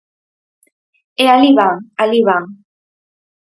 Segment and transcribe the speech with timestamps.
[1.23, 2.45] E alí van, alí van.